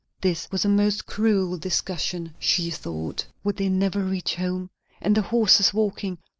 [0.21, 3.27] This was a most cruel discussion, she thought.
[3.43, 4.71] Would they never reach home?
[4.99, 6.17] And the horses walking!